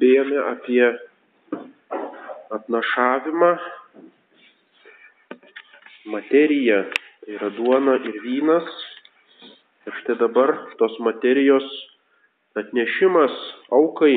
[0.00, 0.96] kalbėjome apie
[2.50, 3.58] atnašavimą,
[6.06, 6.84] materiją,
[7.20, 8.64] tai yra duona ir vynas.
[9.86, 11.64] Ir štai dabar tos materijos
[12.56, 13.32] atnešimas
[13.70, 14.16] aukai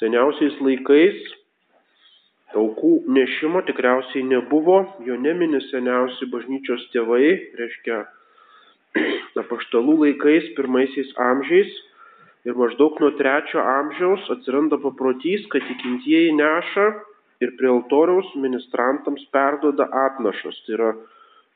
[0.00, 1.20] seniausiais laikais
[2.56, 7.28] aukų nešimo tikriausiai nebuvo, jo nemini seniausi bažnyčios tėvai,
[7.60, 8.04] reiškia
[9.44, 11.68] apaštalų laikais, pirmaisiais amžiais.
[12.46, 16.86] Ir maždaug nuo trečio amžiaus atsiranda paprotys, kad tikintieji neša
[17.42, 20.60] ir prie altoriaus ministrantams perdoda atnašas.
[20.66, 20.90] Tai yra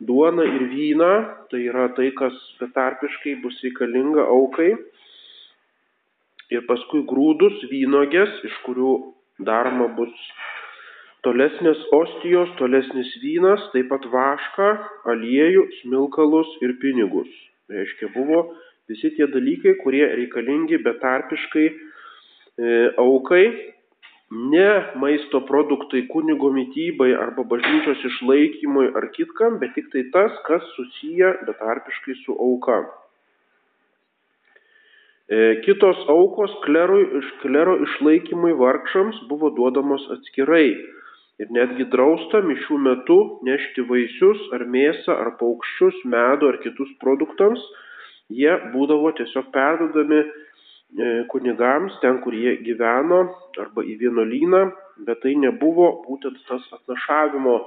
[0.03, 1.13] duona ir vyna,
[1.53, 4.73] tai yra tai, kas betarpiškai bus reikalinga aukai.
[6.51, 8.95] Ir paskui grūdus, vynogės, iš kurių
[9.47, 10.15] daroma bus
[11.23, 14.71] tolesnės ostijos, tolesnis vynas, taip pat vašką,
[15.13, 17.31] aliejų, smilkalus ir pinigus.
[17.71, 18.49] Reiškia, buvo
[18.91, 21.75] visi tie dalykai, kurie reikalingi betarpiškai e,
[23.01, 23.45] aukai,
[24.31, 24.71] ne
[25.03, 31.35] maisto produktai kunigo mytybai arba bažnyčios išlaikymui ar kitkam, bet tik tai tas, kas susiję
[31.49, 32.81] betarpiškai su auka.
[35.31, 37.05] E, kitos aukos klerui,
[37.43, 40.71] klero išlaikymui vargšams buvo duodamos atskirai
[41.41, 47.63] ir netgi drausta mišių metu nešti vaisius ar mėsą ar paukščius, medų ar kitus produktams,
[48.31, 50.29] jie būdavo tiesiog perdodami e,
[51.33, 53.23] kunigams ten, kur jie gyveno,
[53.61, 54.63] arba į vienuolyną,
[55.07, 57.59] bet tai nebuvo būtent tas atnašavimo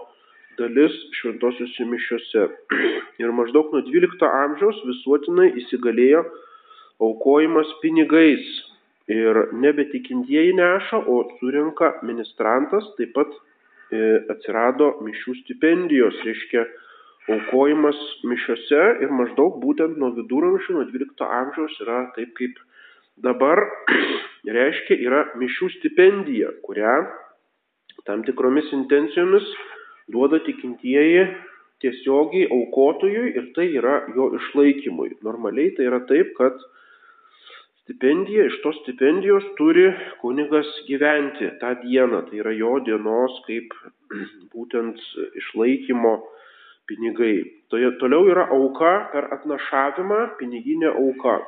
[0.57, 2.47] dalis šventosiuose mišiuose.
[3.21, 6.25] Ir maždaug nuo 12 amžiaus visuotinai įsigalėjo
[7.03, 8.45] aukojimas pinigais.
[9.11, 13.33] Ir nebe tikintieji neša, o surinka ministrantas, taip pat
[13.93, 13.99] E,
[14.31, 16.63] atsirado mišių stipendijos, reiškia
[17.31, 22.59] aukojimas mišiose ir maždaug būtent nuo viduramžių, nuo 12 amžiaus yra taip kaip
[23.23, 23.61] dabar,
[24.57, 26.97] reiškia yra mišių stipendija, kurią
[28.07, 29.47] tam tikromis intencijomis
[30.11, 31.27] duoda tikintieji
[31.83, 35.17] tiesiogiai aukotojui ir tai yra jo išlaikymui.
[35.23, 36.59] Normaliai tai yra taip, kad
[37.83, 39.89] stipendiją, iš tos stipendijos turi
[40.21, 43.75] kunigas gyventi tą dieną, tai yra jo dienos kaip
[44.55, 44.99] būtent
[45.39, 46.15] išlaikymo
[46.89, 47.35] pinigai.
[47.71, 51.39] Toje, toliau yra auka per atnašavimą, piniginė auka.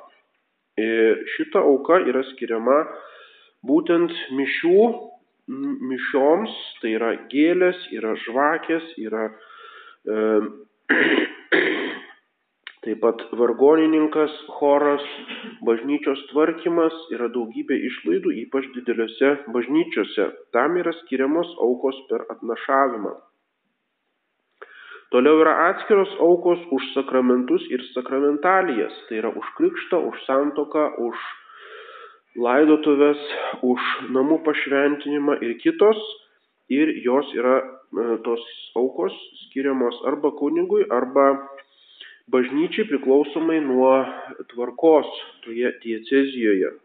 [0.81, 2.79] Ir šita auka yra skiriama
[3.65, 4.85] būtent mišių,
[5.91, 10.17] mišioms, tai yra gėlės, yra žvakės, yra e,
[12.85, 15.05] Taip pat vargonininkas, choras,
[15.65, 20.27] bažnyčios tvarkymas yra daugybė išlaidų, ypač dideliuose bažnyčiose.
[20.53, 23.15] Tam yra skiriamos aukos per atnašavimą.
[25.15, 28.91] Toliau yra atskiros aukos už sakramentus ir sakramentalijas.
[29.07, 31.15] Tai yra už krikštą, už santoką, už
[32.35, 33.21] laidotuvės,
[33.63, 33.79] už
[34.11, 36.03] namų pašventinimą ir kitos.
[36.67, 38.43] Ir jos yra e, tos
[38.75, 39.15] aukos
[39.45, 41.31] skiriamos arba kunigui, arba
[42.27, 43.95] bažnyčiai priklausomai nuo
[44.51, 45.07] tvarkos
[45.47, 46.75] toje diecezijoje.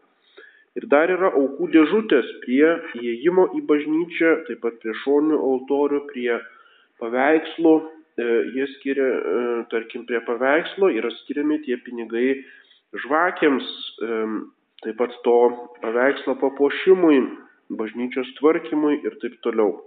[0.79, 6.37] Ir dar yra aukų dėžutės prie įėjimo į bažnyčią, taip pat prie šonių altorių, prie
[7.03, 7.81] paveikslų.
[8.17, 8.23] E,
[8.53, 12.41] jie skiria, e, tarkim, prie paveikslo yra skiriami tie pinigai
[13.05, 13.67] žvakiams,
[14.03, 14.17] e,
[14.83, 15.37] taip pat to
[15.83, 17.21] paveikslo papuošimui,
[17.79, 19.77] bažnyčios tvarkymui ir taip toliau.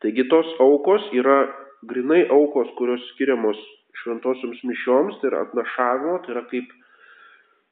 [0.00, 1.44] Taigi tos aukos yra
[1.84, 3.60] grinai aukos, kurios skiriamos
[4.00, 6.72] šventosioms mišioms, tai yra atnašavimo, tai yra kaip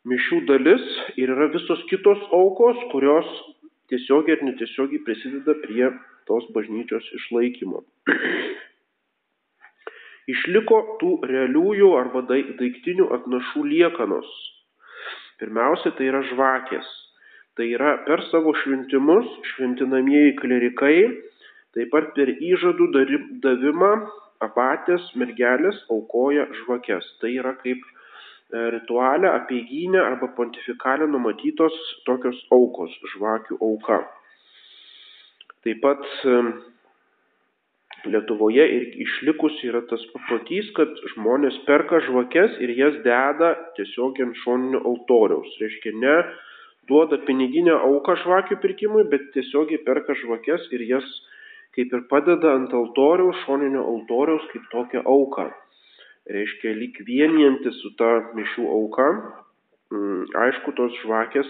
[0.08, 0.84] mišių dalis
[1.16, 3.28] ir yra visos kitos aukos, kurios
[3.88, 5.88] tiesiogiai ir netiesiogiai prisideda prie
[6.28, 7.82] tos bažnyčios išlaikymo.
[10.30, 14.28] Išliko tų realiųjų arba daiktinių atnašų liekanos.
[15.42, 16.90] Pirmiausia, tai yra žvakės.
[17.58, 20.96] Tai yra per savo šventimus šventinamieji klerikai,
[21.76, 22.86] taip pat per įžadų
[23.42, 23.90] davimą
[24.46, 27.08] abatės mergelės aukoja žvakes.
[27.20, 27.90] Tai yra kaip e,
[28.76, 31.76] ritualė, apieiginė arba pontifikalė numatytos
[32.06, 34.00] tokios aukos, žvakių auka.
[35.66, 36.38] Taip pat e,
[38.02, 44.38] Lietuvoje ir išlikus yra tas paprotys, kad žmonės perka žvakes ir jas deda tiesiog ant
[44.42, 45.52] šoninio altoriaus.
[45.62, 46.16] Reiškia, ne
[46.90, 51.06] duoda piniginę auką žvakių pirkimui, bet tiesiogiai perka žvakes ir jas
[51.76, 55.46] kaip ir padeda ant altoriaus, šoninio altoriaus kaip tokią auką.
[56.32, 59.06] Reiškia, lyg vienijantis su ta mišių auka,
[59.90, 61.48] mm, aišku, tos žvakės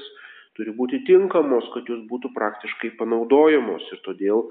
[0.56, 4.46] turi būti tinkamos, kad jos būtų praktiškai panaudojamos ir todėl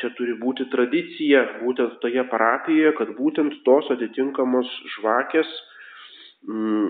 [0.00, 5.46] čia turi būti tradicija būtent toje parapijoje, kad būtent tos atitinkamos žvakės
[6.48, 6.88] mm,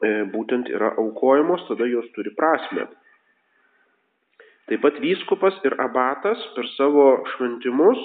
[0.00, 2.88] e, būtent yra aukojamos, tada jos turi prasme.
[4.70, 8.00] Taip pat vyskupas ir abatas per savo šventimus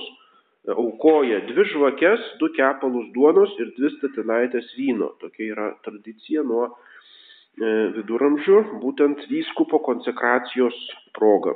[0.73, 5.13] aukoja dvi žvakes, du kepalus duonos ir dvi statinaitės vyno.
[5.21, 6.73] Tokia yra tradicija nuo e,
[7.95, 10.75] viduramžių, būtent vyskupo konsekracijos
[11.15, 11.55] proga.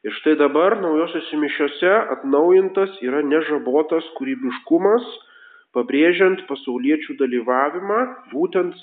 [0.00, 5.04] Ir štai dabar naujosiuose mišiuose atnaujintas yra nežabotas kūrybiškumas,
[5.76, 7.98] pabrėžiant pasauliečių dalyvavimą,
[8.32, 8.78] būtent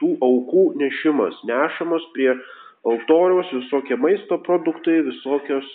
[0.00, 2.30] tų aukų nešimas, nešamas prie
[2.86, 5.66] altoriaus visokie maisto produktai, visokios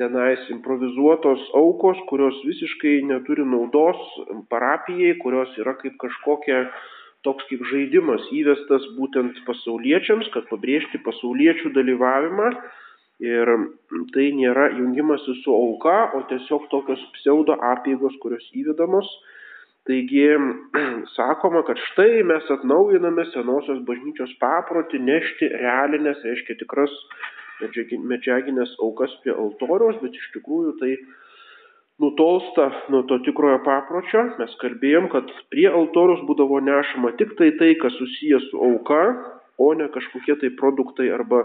[0.00, 4.00] tenais improvizuotos aukos, kurios visiškai neturi naudos
[4.54, 6.62] parapijai, kurios yra kaip kažkokia
[7.26, 12.48] toks kaip žaidimas įvestas būtent pasauliečiams, kad pabrėžti pasauliečių dalyvavimą.
[13.22, 13.50] Ir
[14.14, 19.06] tai nėra jungimasis su auka, o tiesiog tokios pseudo apėgos, kurios įvedamos.
[19.86, 20.24] Taigi
[21.16, 26.94] sakoma, kad štai mes atnaujiname senosios bažnyčios paprotį nešti realinės, reiškia tikras
[27.62, 30.96] medžiaginės aukas prie altoriaus, bet iš tikrųjų tai
[32.02, 34.24] nutolsta nuo to tikrojo papročio.
[34.42, 39.02] Mes kalbėjom, kad prie altoriaus būdavo nešama tik tai tai, kas susijęs su auka,
[39.62, 41.44] o ne kažkokie tai produktai arba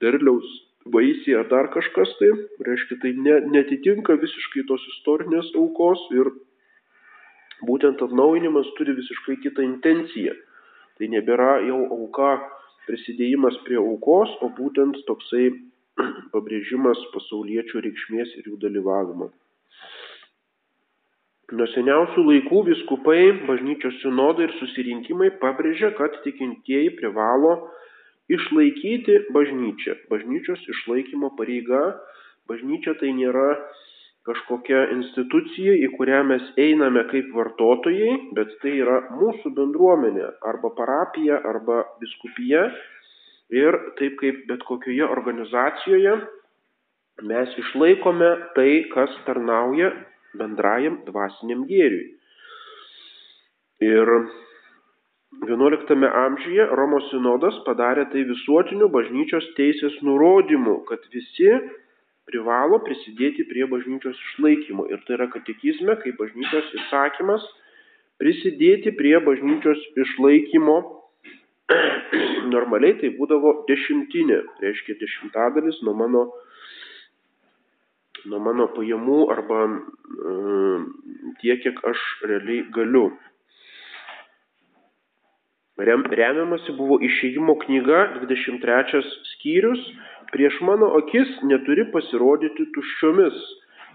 [0.00, 0.48] derliaus
[0.86, 2.30] vaisiai ar dar kažkas tai.
[2.66, 6.32] Reiškia, tai ne, netitinka visiškai tos istorinės aukos ir
[7.66, 10.36] būtent atnaujinimas turi visiškai kitą intenciją.
[10.98, 12.38] Tai nebėra jau auka
[12.88, 15.50] prisidėjimas prie aukos, o būtent toksai
[16.32, 19.30] pabrėžimas pasauliečių reikšmės ir jų dalyvavimo.
[21.50, 27.56] Nuo seniausių laikų viskupai, bažnyčios sinodai ir susirinkimai pabrėžia, kad tikintieji privalo
[28.36, 29.96] išlaikyti bažnyčią.
[30.12, 31.82] Bažnyčios išlaikymo pareiga,
[32.50, 33.54] bažnyčia tai nėra
[34.28, 41.40] kažkokia institucija, į kurią mes einame kaip vartotojai, bet tai yra mūsų bendruomenė arba parapija
[41.52, 42.68] arba biskupija.
[43.50, 46.12] Ir taip kaip bet kokioje organizacijoje
[47.26, 49.90] mes išlaikome tai, kas tarnauja
[50.38, 52.12] bendrajam dvasiniam gėriui.
[53.82, 54.12] Ir
[55.50, 61.50] XI amžiuje Romos sinodas padarė tai visuotiniu bažnyčios teisės nurodymu, kad visi
[62.30, 64.86] privalo prisidėti prie bažnyčios išlaikymo.
[64.94, 67.46] Ir tai yra katekizme, kaip bažnyčios įsakymas,
[68.22, 70.76] prisidėti prie bažnyčios išlaikymo.
[72.54, 76.22] Normaliai tai būdavo dešimtinė, reiškia dešimtadalis nuo mano,
[78.30, 79.74] nuo mano pajamų arba e,
[81.42, 83.08] tiek, kiek aš realiai galiu.
[85.80, 89.00] Rem, remiamasi buvo išėjimo knyga 23
[89.32, 89.80] skyrius
[90.32, 93.38] prieš mano akis neturi pasirodyti tuščiomis.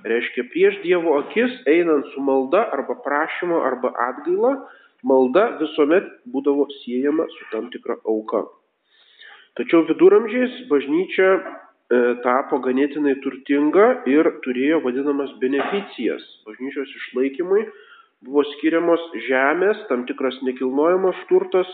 [0.06, 4.54] Reiškia, prieš Dievo akis einant su malda arba prašymo arba atgaila,
[5.06, 8.44] malda visuomet būdavo siejama su tam tikra auka.
[9.56, 11.42] Tačiau viduramžiais bažnyčia e,
[12.26, 16.26] tapo ganėtinai turtinga ir turėjo vadinamas beneficijas.
[16.50, 17.64] Bažnyčios išlaikymui
[18.24, 21.68] buvo skiriamos žemės, tam tikras nekilnojamas turtas,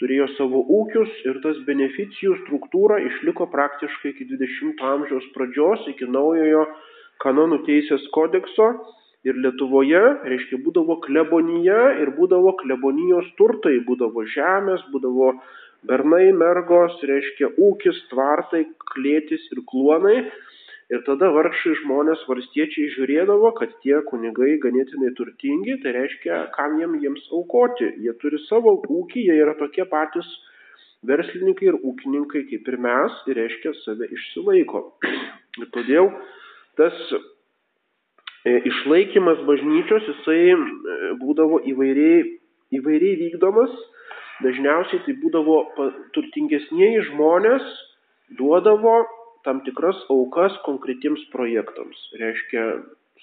[0.00, 6.64] turėjo savo ūkius ir tas beneficijų struktūra išliko praktiškai iki 20 amžiaus pradžios, iki naujojo
[7.24, 8.72] kanonų teisės kodekso.
[9.22, 15.28] Ir Lietuvoje, reiškia, būdavo klebonija ir būdavo klebonijos turtai, būdavo žemės, būdavo
[15.86, 20.16] bernai, mergos, reiškia, ūkis, tvartai, klėtis ir kluonai.
[20.92, 26.98] Ir tada vargšai žmonės, varstiečiai žiūrėdavo, kad tie kunigai ganėtinai turtingi, tai reiškia, kam jiem
[27.00, 27.88] jiems aukoti.
[28.04, 30.28] Jie turi savo ūkį, jie yra tokie patys
[31.08, 34.84] verslininkai ir ūkininkai kaip ir mes, ir reiškia, save išsilaiko.
[35.62, 36.06] Ir todėl
[36.80, 40.60] tas e, išlaikymas bažnyčios, jisai e,
[41.20, 42.22] būdavo įvairiai,
[42.80, 43.72] įvairiai vykdomas.
[44.44, 45.58] Dažniausiai tai būdavo
[46.16, 47.66] turtingesnieji žmonės
[48.38, 49.02] duodavo
[49.44, 51.98] tam tikras aukas konkretiems projektams.
[52.20, 52.66] Reiškia,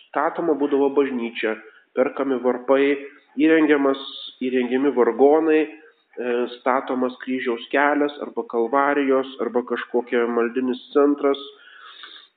[0.08, 1.56] statoma būdavo bažnyčia,
[1.98, 2.98] perkami varpai,
[3.40, 4.02] įrengiamas,
[4.44, 11.40] įrengiami vargonai, e, statomas kryžiaus kelias arba kalvarijos arba kažkokia maldinis centras.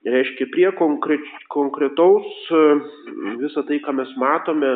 [0.07, 0.71] Reiškia, prie
[1.53, 2.65] konkretaus e,
[3.43, 4.75] visą tai, ką mes matome,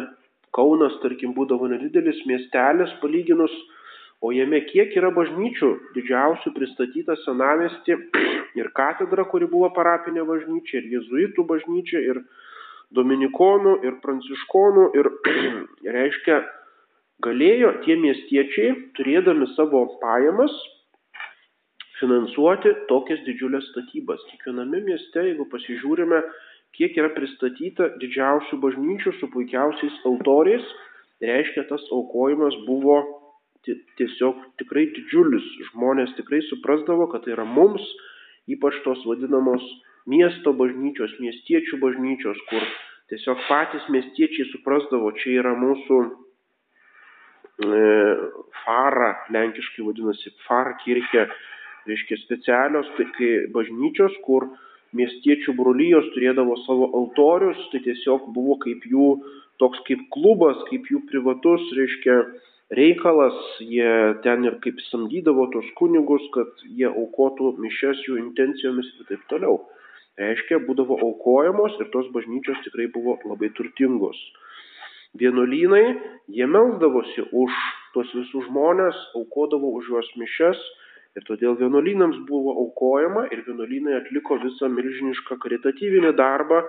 [0.57, 3.53] Kaunas, tarkim, būdavo nedidelis miestelis palyginus
[4.25, 7.97] o jame kiek yra bažnyčių didžiausių pristatyta senamesti
[8.61, 12.23] ir katedra, kuri buvo parapinė bažnyčia, ir jezuitų bažnyčia, ir
[12.97, 15.11] dominikonų, ir pranciškonų, ir
[15.99, 16.41] reiškia,
[17.25, 20.55] galėjo tie miestiečiai, turėdami savo pajamas,
[22.01, 24.21] finansuoti tokias didžiulės statybas.
[24.31, 26.21] Kiekviename mieste, jeigu pasižiūrime,
[26.77, 30.67] kiek yra pristatyta didžiausių bažnyčių su puikiausiais altoriais,
[31.25, 32.99] reiškia, tas aukojimas buvo
[33.99, 35.47] tiesiog tikrai didžiulis.
[35.73, 37.85] Žmonės tikrai suprasdavo, kad tai yra mums
[38.47, 39.63] ypač tos vadinamos
[40.07, 42.63] miesto bažnyčios, miestiečių bažnyčios, kur
[43.11, 47.81] tiesiog patys miestiečiai suprasdavo, čia yra mūsų e,
[48.63, 51.27] fara, lenkiškai vadinasi far kirchė,
[51.91, 54.49] reiškia specialios tai, bažnyčios, kur
[54.97, 59.11] miestiečių brolyjos turėdavo savo altorius, tai tiesiog buvo kaip jų
[59.61, 62.21] toks kaip klubas, kaip jų privatus, reiškia,
[62.71, 69.11] reikalas, jie ten ir kaip samdydavo tos kunigus, kad jie aukotų mišes jų intencijomis ir
[69.11, 69.61] taip toliau.
[70.17, 74.17] Reiškia, būdavo aukojamos ir tos bažnyčios tikrai buvo labai turtingos.
[75.17, 75.97] Vienuolynai,
[76.33, 77.53] jie melzdavosi už
[77.95, 80.59] tuos visus žmonės, aukodavo už juos mišes
[81.17, 86.65] ir todėl vienuolynams buvo aukojama ir vienuolynai atliko visą milžinišką karitatyvinį darbą,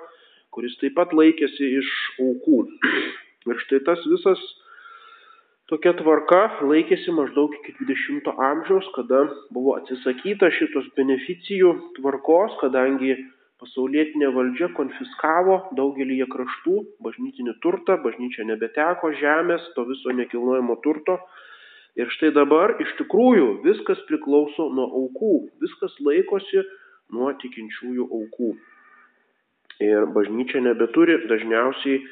[0.55, 1.89] kuris taip pat laikėsi iš
[2.23, 2.61] aukų.
[3.47, 4.41] Ir štai tas visas
[5.67, 13.17] Tokia tvarka laikėsi maždaug iki 20 amžiaus, kada buvo atsisakyta šitos beneficijų tvarkos, kadangi
[13.59, 21.17] pasaulietinė valdžia konfiskavo daugelį kraštų bažnytinį turtą, bažnyčia nebeteko žemės, to viso nekilnojamo turto.
[21.99, 25.33] Ir štai dabar iš tikrųjų viskas priklauso nuo aukų,
[25.65, 26.63] viskas laikosi
[27.11, 28.53] nuo tikinčiųjų aukų.
[29.83, 32.05] Ir bažnyčia nebeturi dažniausiai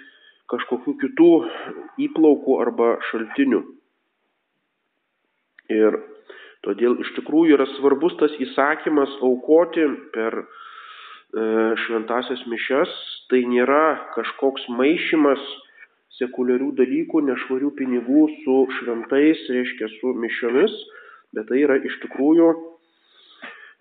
[0.52, 1.32] kažkokių kitų
[2.08, 3.62] įplaukų arba šaltinių.
[5.74, 5.98] Ir
[6.66, 10.46] todėl iš tikrųjų yra svarbus tas įsakymas aukoti per e,
[11.86, 12.94] šventasias mišes.
[13.32, 15.42] Tai nėra kažkoks maišymas
[16.20, 20.76] sekuliarių dalykų, nešvarių pinigų su šventais, reiškia su mišiomis,
[21.36, 22.54] bet tai yra iš tikrųjų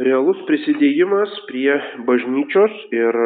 [0.02, 1.76] realus prisidėjimas prie
[2.08, 3.20] bažnyčios ir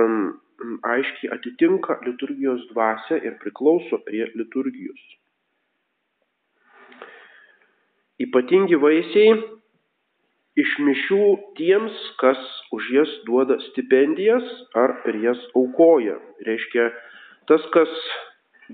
[0.82, 5.02] aiškiai atitinka liturgijos dvasę ir priklauso prie liturgijos.
[8.18, 9.36] Ypatingi vaisiai
[10.58, 11.26] iš mišių
[11.58, 12.40] tiems, kas
[12.74, 16.16] už jas duoda stipendijas ar per jas aukoja.
[16.48, 16.88] Reiškia,
[17.46, 17.92] tas, kas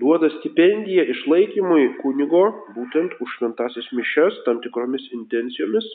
[0.00, 5.86] duoda stipendiją išlaikymui kunigo, būtent už šventasis mišes, tam tikromis intencijomis,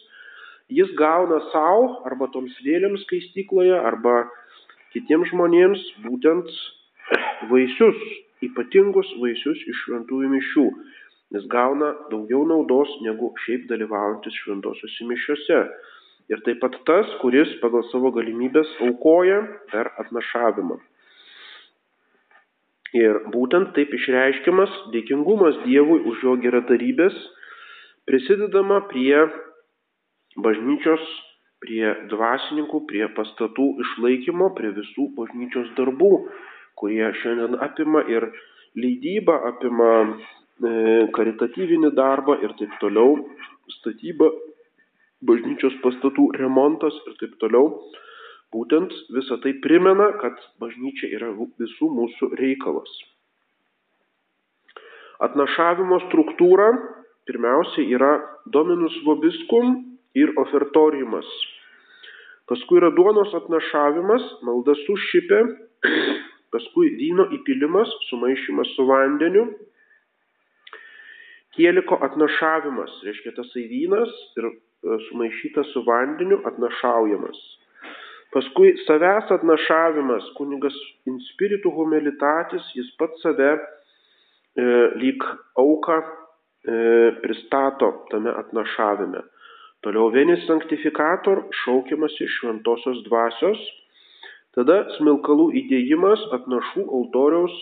[0.69, 4.27] jis gauna savo arba toms vėliams skaistykloje, arba
[4.93, 6.49] kitiems žmonėms būtent
[7.51, 7.99] vaisius,
[8.45, 10.65] ypatingus vaisius iš šventųjų mišių,
[11.35, 15.63] nes gauna daugiau naudos negu šiaip dalyvaujantis šventosiuose mišiuose.
[16.29, 19.41] Ir taip pat tas, kuris pagal savo galimybės aukoja
[19.71, 20.77] per atnašavimą.
[22.97, 27.17] Ir būtent taip išreiškiamas dėkingumas Dievui už jo geradarybės,
[28.09, 29.25] prisidedama prie
[30.37, 31.03] bažnyčios
[31.63, 36.11] prie dvasininkų, prie pastatų išlaikymo, prie visų bažnyčios darbų,
[36.79, 38.29] kurie šiandien apima ir
[38.79, 40.11] leidybą, apima e,
[41.15, 43.17] karitatyvinį darbą ir taip toliau,
[43.79, 44.31] statyba,
[45.25, 47.73] bažnyčios pastatų remontas ir taip toliau.
[48.55, 52.89] Būtent visa tai primena, kad bažnyčia yra visų mūsų reikalas.
[55.21, 56.71] Atnašavimo struktūra
[57.29, 58.13] pirmiausia yra
[58.49, 61.29] dominus vobiskum ir ofertoriumas.
[62.49, 65.41] Paskui yra duonos atnašavimas, malda su šipė,
[66.53, 69.45] paskui vyno įpilimas, sumaišymas su vandeniu,
[71.57, 74.53] kieliko atnašavimas, reiškia tasai vynas ir e,
[75.09, 77.39] sumaišytas su vandeniu atnašaujamas.
[78.33, 80.75] Paskui savęs atnašavimas, kunigas
[81.09, 83.61] inspiritų homelitatis, jis pats save e,
[85.01, 85.25] lyg
[85.57, 86.07] auką e,
[87.23, 89.25] pristato tame atnašavime.
[89.85, 93.59] Toliau vienis sanktifikator šaukiamasi šventosios dvasios,
[94.57, 97.53] tada smilkalų įdėjimas atnašų altoriaus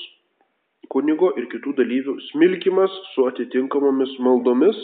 [0.90, 4.80] kunigo ir kitų dalyvių smilkimas su atitinkamomis maldomis,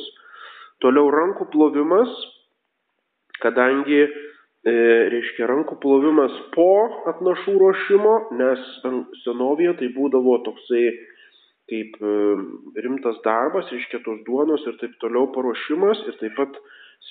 [0.84, 2.12] toliau rankų plovimas,
[3.42, 4.75] kadangi, e,
[5.16, 6.70] reiškia, rankų plovimas po
[7.16, 8.13] atnašų ruošimo,
[8.44, 8.70] nes
[9.24, 10.86] senovėje tai būdavo toksai
[11.72, 12.16] kaip e,
[12.86, 16.62] rimtas darbas, reiškia tos duonos ir taip toliau paruošimas ir taip pat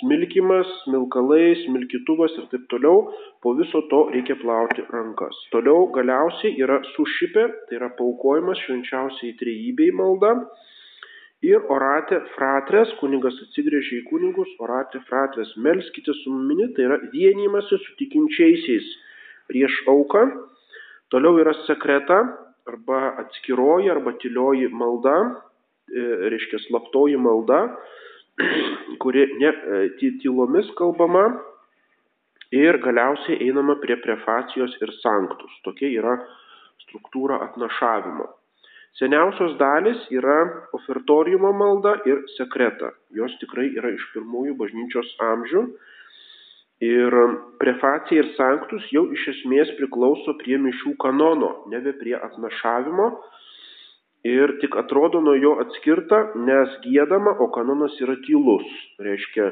[0.02, 3.06] smilkymas, smilkalai, smilkytuvas ir taip toliau,
[3.42, 5.38] po viso to reikia plauti rankas.
[5.54, 10.34] Toliau galiausiai yra sušipė, tai yra paukojimas švenčiausiai trejybei malda.
[11.42, 17.78] Ir orate fratres, kunigas atsigrėžė į kunigus, orate fratres, melskite su mumini, tai yra vienymasi
[17.82, 18.92] su tikinčiaisiais
[19.50, 20.26] prieš auką.
[21.10, 22.20] Toliau yra sekreta
[22.68, 25.16] arba atskiroji arba tylioji malda,
[25.90, 27.64] e, reiškia slaptoji malda
[29.02, 31.24] kuri ne, e, tylomis kalbama
[32.52, 35.52] ir galiausiai einama prie prefacijos ir sanktus.
[35.64, 36.16] Tokia yra
[36.84, 38.28] struktūra atnašavimo.
[39.00, 40.38] Seniausios dalis yra
[40.76, 42.92] ofertoriumo malda ir sekreta.
[43.16, 45.62] Jos tikrai yra iš pirmųjų bažnyčios amžių.
[46.82, 47.14] Ir
[47.62, 53.06] prefacija ir sanktus jau iš esmės priklauso prie mišių kanono, nebe prie atnašavimo.
[54.22, 58.68] Ir tik atrodo nuo jo atskirta, nes gėdama, o kanonas yra tylus.
[59.02, 59.48] Reiškia,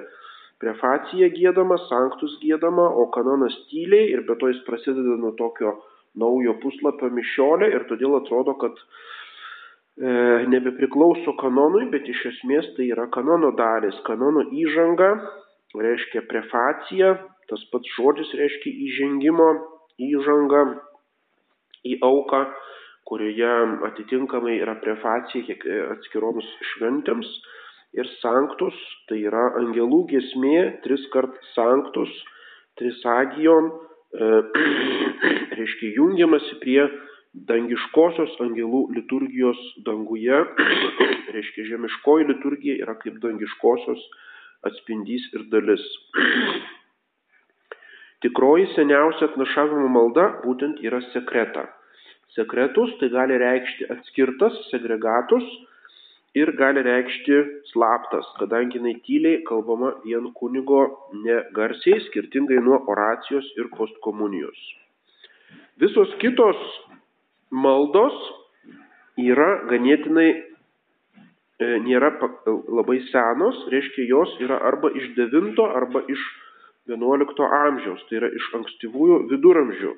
[0.63, 5.75] prefacija gėdama, sanktus gėdama, o kanonas tyliai ir be to jis prasideda nuo tokio
[6.21, 13.09] naujo puslapio mišiolė ir todėl atrodo, kad e, nebepriklauso kanonui, bet iš esmės tai yra
[13.15, 15.11] kanono dalis, kanono įžanga
[15.75, 17.15] reiškia prefacija,
[17.51, 19.51] tas pats žodis reiškia įžengimo,
[19.99, 20.65] įžanga
[21.87, 22.45] į auką,
[23.11, 23.51] kurioje
[23.89, 27.31] atitinkamai yra prefacija e, atskiroms šventėms
[27.99, 28.77] ir sanktus,
[29.11, 32.11] tai yra angelų gesmė, tris kart sanktus,
[32.79, 33.73] trisagijon,
[34.15, 34.29] e,
[35.59, 36.85] reiškia jungiamasi prie
[37.51, 40.45] dangiškosios angelų liturgijos danguje,
[41.35, 44.07] reiškia žemiškoji liturgija yra kaip dangiškosios
[44.71, 45.83] atspindys ir dalis.
[48.23, 51.67] Tikroji seniausia atnašavimo malda būtent yra sekreta.
[52.37, 55.47] Sekretus tai gali reikšti atskirtas, segregatus
[56.39, 57.39] ir gali reikšti
[57.73, 60.83] slaptas, kadangi jinai tyliai kalbama vien kunigo
[61.25, 64.61] negarsiai, skirtingai nuo oracijos ir postkomunijos.
[65.83, 66.61] Visos kitos
[67.51, 68.15] maldos
[69.19, 70.31] yra ganėtinai
[71.61, 72.09] E, nėra
[72.49, 76.21] labai senos, reiškia jos yra arba iš 9 arba iš
[76.89, 79.93] 11 amžiaus, tai yra iš ankstyvųjų viduramžių.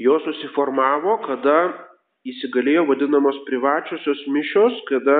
[0.00, 1.56] Jos susiformavo, kada
[2.28, 5.18] įsigalėjo vadinamos privačiosios mišios, kada,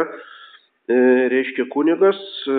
[0.88, 0.97] e,
[1.33, 2.57] reiškia, kunigas e,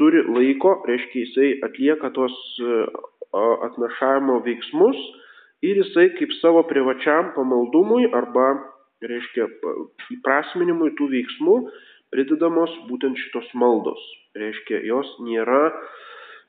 [0.00, 2.82] turi laiko, reiškia, jisai atlieka tos e,
[3.68, 4.98] atnašavimo veiksmus
[5.62, 8.48] ir jisai kaip savo privačiam pamaldumui arba
[9.04, 9.46] reiškia
[10.16, 11.56] įprasminimui tų veiksmų
[12.12, 14.00] pridedamos būtent šitos maldos.
[14.36, 15.70] Reiškia, jos nėra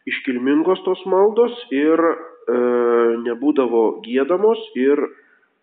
[0.10, 2.02] iškilmingos tos maldos ir
[2.50, 5.00] nebūdavo gėdamos ir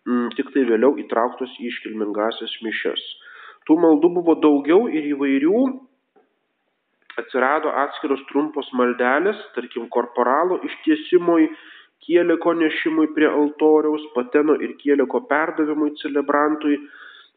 [0.07, 3.01] m, tik tai vėliau įtrauktos į iškilmingasias mišes.
[3.67, 5.63] Tų maldų buvo daugiau ir įvairių,
[7.19, 11.49] atsirado atskiros trumpos maldelės, tarkim, korporalo ištiesimui,
[12.05, 16.79] kieliko nešimui prie altoriaus, pateno ir kieliko perdavimui celebrantui.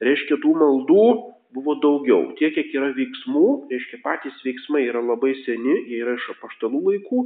[0.02, 1.06] Reiškia, tų maldų
[1.54, 2.32] buvo daugiau.
[2.38, 7.22] Tiek, kiek yra veiksmų, reiškia, patys veiksmai yra labai seni, jie yra iš apaštalų laikų,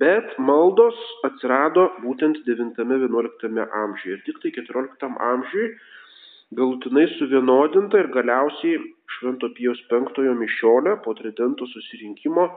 [0.00, 4.16] bet maldos atsirado būtent 9-11 amžiuje.
[4.16, 5.72] Ir tik tai 14 amžiuje
[6.56, 8.80] galutinai suvienodinta ir galiausiai
[9.18, 12.48] Švento Pijos V mišiolė po tridento susirinkimo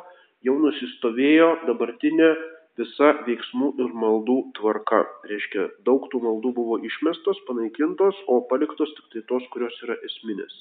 [0.47, 2.31] jau nusistovėjo dabartinė
[2.79, 5.03] visa veiksmų ir maldų tvarka.
[5.27, 10.55] Reiškia, daug tų maldų buvo išmestos, panaikintos, o paliktos tik tai tos, kurios yra esminės.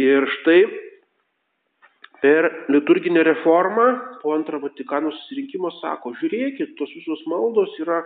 [0.00, 0.62] Ir štai
[2.22, 3.86] per liturginę reformą
[4.22, 8.00] po antrą Vatikano susirinkimo sako, žiūrėkit, tos visos maldos yra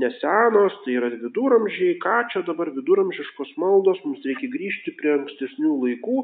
[0.00, 6.18] nesenos, tai yra viduramžiai, ką čia dabar viduramžiškos maldos, mums reikia grįžti prie ankstesnių laikų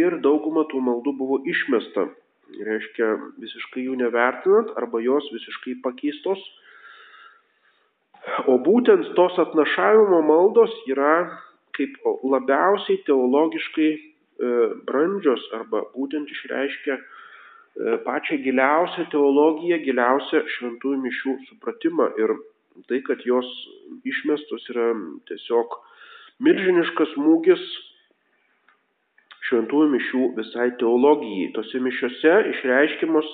[0.00, 2.08] ir dauguma tų maldų buvo išmesta
[2.60, 6.40] reiškia visiškai jų nevertinant arba jos visiškai pakeistos.
[8.46, 11.14] O būtent tos atnašavimo maldos yra
[11.76, 13.90] kaip labiausiai teologiškai
[14.88, 17.04] brandžios arba būtent išreiškia e,
[18.06, 22.10] pačią giliausią teologiją, giliausią šventųjų mišių supratimą.
[22.22, 22.34] Ir
[22.88, 23.48] tai, kad jos
[24.08, 24.90] išmestos yra
[25.30, 25.78] tiesiog
[26.42, 27.62] milžiniškas smūgis
[29.48, 31.52] šventųjų mišių visai teologijai.
[31.56, 33.30] Tose mišiose išreiškimos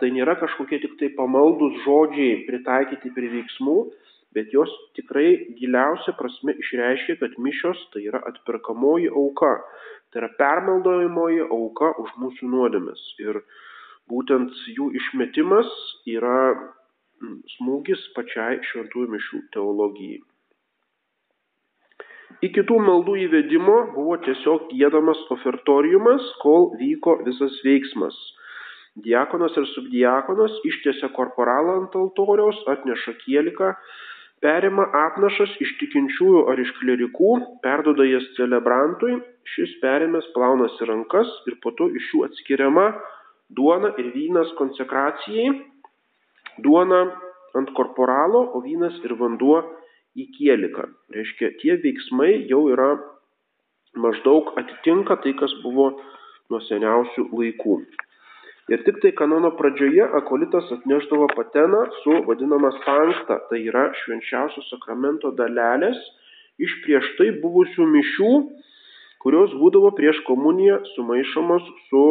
[0.00, 3.76] tai nėra kažkokie tik tai pamaldus žodžiai pritaikyti prie veiksmų,
[4.36, 9.56] bet jos tikrai giliausia prasme išreiškia, kad mišios tai yra atperkamoji auka,
[10.10, 13.02] tai yra permaldojamoji auka už mūsų nuodėmes.
[13.26, 13.42] Ir
[14.10, 15.70] būtent jų išmetimas
[16.08, 16.38] yra
[17.56, 20.20] smūgis pačiai šventųjų mišių teologijai.
[22.46, 28.16] Iki tų maldų įvedimo buvo tiesiog gėdamas ofertoriumas, kol vyko visas veiksmas.
[29.04, 33.74] Diakonas ir subdiakonas ištiesia korporalą ant altoriaus, atneša kieliką,
[34.44, 37.32] perima atnašas iš tikinčiųjų ar iš klerikų,
[37.64, 39.18] perdoda jas celebrantui,
[39.54, 42.86] šis perimęs plaunasi rankas ir po to iš jų atskiriama
[43.56, 45.50] duona ir vynas konsekracijai,
[46.64, 47.02] duona
[47.58, 49.60] ant korporalo, o vynas ir vanduo
[50.18, 50.86] į kieliką.
[51.14, 52.92] Reiškia, tie veiksmai jau yra
[53.98, 55.90] maždaug atitinka tai, kas buvo
[56.50, 57.80] nuo seniausių laikų.
[58.70, 65.32] Ir tik tai kanono pradžioje akolitas atneždavo pateną su vadinama sankta, tai yra švenčiausio sakramento
[65.34, 65.98] dalelės
[66.62, 68.30] iš prieš tai buvusių mišių,
[69.24, 72.04] kurios būdavo prieš komuniją sumaišomos su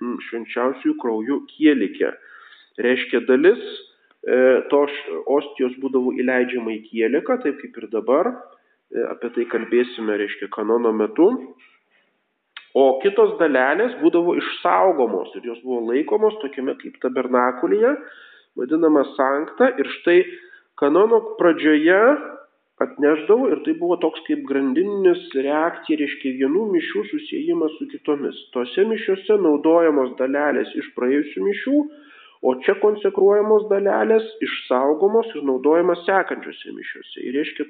[0.00, 2.10] mm, švenčiausiųjų krauju kielikė.
[2.82, 4.36] Reiškia dalis e,
[4.72, 4.98] tos
[5.36, 10.90] ostijos būdavo įleidžiama į kieliką, taip kaip ir dabar, e, apie tai kalbėsime, reiškia, kanono
[10.96, 11.30] metu.
[12.72, 17.96] O kitos dalelės būdavo išsaugomos ir jos buvo laikomos tokiame kaip tabernakulyje,
[18.56, 19.74] vadinama sankta.
[19.76, 20.22] Ir štai
[20.80, 22.00] kanono pradžioje
[22.82, 28.38] atnešdavo ir tai buvo toks kaip grandininis reakcija, reiškia vienų mišių susijimas su kitomis.
[28.56, 31.76] Tose mišiuose naudojamos dalelės iš praėjusių mišių,
[32.42, 37.20] o čia konsekruojamos dalelės išsaugomos ir naudojamas sekančiose mišiuose.
[37.22, 37.68] Ir reiškia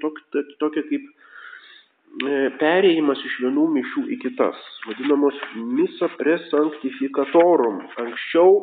[0.63, 1.11] tokia, kaip
[2.61, 8.61] perėjimas iš vienų mišių į kitas, vadinamos misa presanctificatorum, anksčiau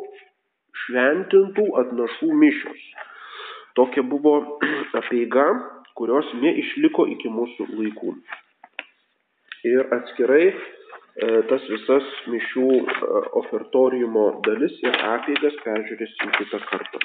[0.85, 2.85] šventintų atnašų mišios.
[3.79, 4.35] Tokia buvo
[5.01, 5.49] apeiga
[5.99, 8.13] kurios neišliko iki mūsų laikų.
[9.67, 10.53] Ir atskirai e,
[11.49, 12.83] tas visas mišių e,
[13.41, 17.03] ofertoriumo dalis ir apeigas peržiūrėsim kitą kartą.